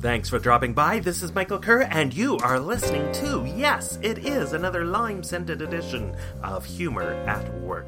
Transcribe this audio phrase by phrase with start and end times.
[0.00, 1.00] Thanks for dropping by.
[1.00, 5.60] This is Michael Kerr, and you are listening to, yes, it is another lime scented
[5.60, 7.86] edition of Humor at Work.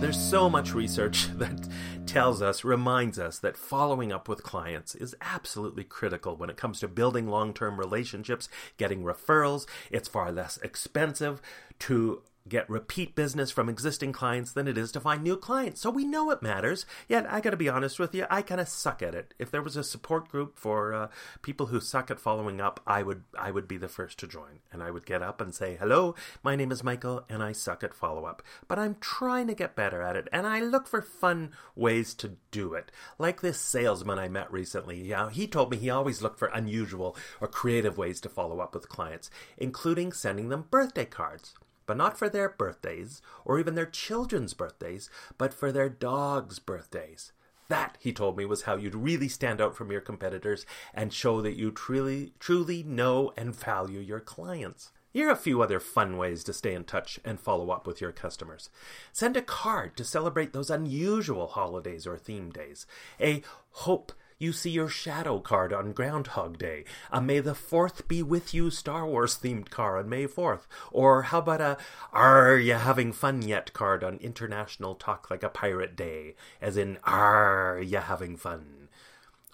[0.00, 1.68] There's so much research that
[2.06, 6.80] tells us, reminds us that following up with clients is absolutely critical when it comes
[6.80, 9.64] to building long term relationships, getting referrals.
[9.92, 11.40] It's far less expensive
[11.78, 15.80] to get repeat business from existing clients than it is to find new clients.
[15.80, 16.84] So we know it matters.
[17.08, 19.32] Yet I got to be honest with you, I kind of suck at it.
[19.38, 21.08] If there was a support group for uh,
[21.40, 24.60] people who suck at following up, I would I would be the first to join,
[24.70, 27.82] and I would get up and say, "Hello, my name is Michael, and I suck
[27.82, 31.00] at follow up, but I'm trying to get better at it, and I look for
[31.00, 35.00] fun ways to do it." Like this salesman I met recently.
[35.00, 38.74] Yeah, he told me he always looked for unusual or creative ways to follow up
[38.74, 41.54] with clients, including sending them birthday cards
[41.86, 47.32] but not for their birthdays or even their children's birthdays, but for their dogs' birthdays.
[47.68, 51.40] That, he told me, was how you'd really stand out from your competitors and show
[51.40, 54.92] that you truly, truly know and value your clients.
[55.14, 58.00] Here are a few other fun ways to stay in touch and follow up with
[58.00, 58.68] your customers.
[59.12, 62.84] Send a card to celebrate those unusual holidays or theme days.
[63.20, 68.22] A hope you see your shadow card on Groundhog Day, a May the 4th be
[68.22, 71.76] with you Star Wars themed card on May 4th, or how about a
[72.12, 76.98] Are you having fun yet card on International Talk Like a Pirate Day, as in
[77.04, 78.88] Are you having fun?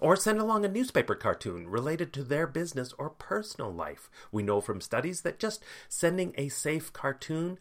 [0.01, 4.09] Or send along a newspaper cartoon related to their business or personal life.
[4.33, 7.59] We know from studies that just sending a safe cartoon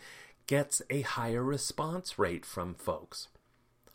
[0.47, 3.27] gets a higher response rate from folks.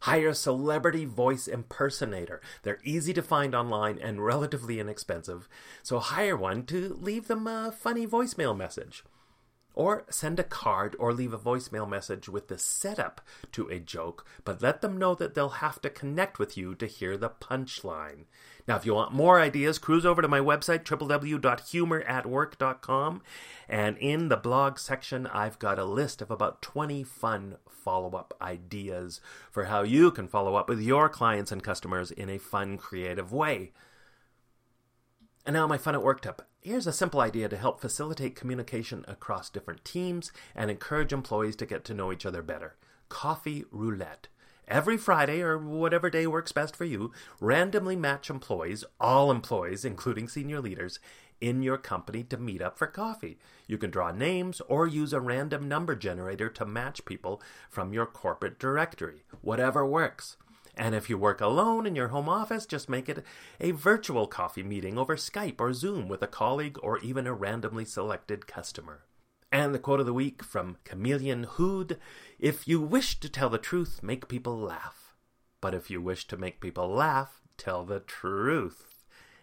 [0.05, 2.39] Hire a celebrity voice impersonator.
[2.63, 5.49] They're easy to find online and relatively inexpensive,
[5.83, 9.03] so hire one to leave them a funny voicemail message.
[9.75, 13.21] Or send a card or leave a voicemail message with the setup
[13.53, 16.87] to a joke, but let them know that they'll have to connect with you to
[16.87, 18.27] hear the punchline.
[18.67, 23.23] Now, if you want more ideas, cruise over to my website, www.humoratwork.com,
[23.69, 28.33] and in the blog section, I've got a list of about 20 fun follow up
[28.41, 32.79] ideas for how you can follow up with your clients and customers in a fun,
[32.79, 33.73] creative way.
[35.47, 36.41] And now, my fun at work tip.
[36.63, 41.67] Here's a simple idea to help facilitate communication across different teams and encourage employees to
[41.67, 42.77] get to know each other better
[43.11, 44.29] coffee roulette.
[44.67, 50.27] Every Friday, or whatever day works best for you, randomly match employees, all employees, including
[50.27, 50.99] senior leaders,
[51.41, 53.39] in your company to meet up for coffee.
[53.67, 58.07] You can draw names or use a random number generator to match people from your
[58.07, 59.25] corporate directory.
[59.43, 60.39] Whatever works.
[60.77, 63.25] And if you work alone in your home office, just make it
[63.61, 67.85] a virtual coffee meeting over Skype or Zoom with a colleague or even a randomly
[67.85, 69.05] selected customer.
[69.53, 71.99] And the quote of the week from Chameleon Hood
[72.41, 75.15] If you wish to tell the truth, make people laugh.
[75.61, 78.94] But if you wish to make people laugh, tell the truth.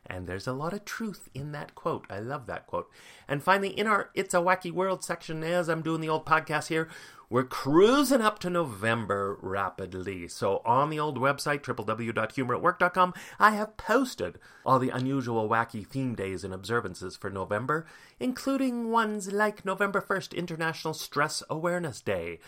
[0.05, 2.05] And there's a lot of truth in that quote.
[2.09, 2.89] I love that quote.
[3.27, 6.67] And finally, in our It's a Wacky World section, as I'm doing the old podcast
[6.67, 6.89] here,
[7.29, 10.27] we're cruising up to November rapidly.
[10.27, 16.43] So on the old website, www.humoratwork.com, I have posted all the unusual, wacky theme days
[16.43, 17.85] and observances for November,
[18.19, 22.39] including ones like November 1st, International Stress Awareness Day.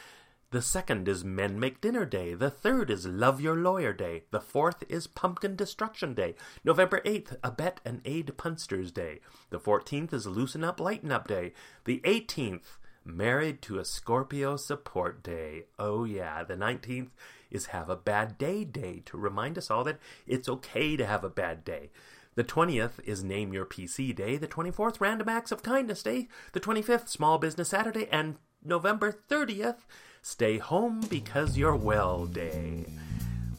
[0.53, 2.35] The second is Men Make Dinner Day.
[2.35, 4.25] The third is Love Your Lawyer Day.
[4.29, 6.35] The fourth is Pumpkin Destruction Day.
[6.63, 9.19] November 8th, Abet and Aid Punsters Day.
[9.49, 11.53] The 14th is Loosen Up, Lighten Up Day.
[11.85, 15.63] The 18th, Married to a Scorpio Support Day.
[15.79, 16.43] Oh, yeah.
[16.43, 17.09] The 19th
[17.49, 19.97] is Have a Bad Day Day to remind us all that
[20.27, 21.89] it's okay to have a bad day.
[22.35, 24.37] The 20th is Name Your PC Day.
[24.37, 26.27] The 24th, Random Acts of Kindness Day.
[26.51, 28.07] The 25th, Small Business Saturday.
[28.11, 29.77] And November 30th,
[30.21, 32.85] Stay Home Because You're Well Day.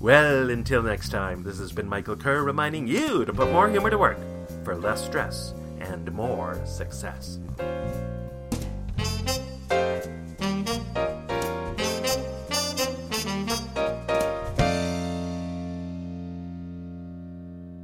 [0.01, 3.91] Well, until next time, this has been Michael Kerr reminding you to put more humor
[3.91, 4.19] to work
[4.65, 7.39] for less stress and more success.